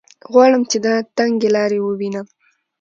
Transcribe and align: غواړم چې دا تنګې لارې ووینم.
غواړم 0.31 0.63
چې 0.71 0.77
دا 0.85 0.93
تنګې 1.17 1.49
لارې 1.55 1.79
ووینم. 1.81 2.25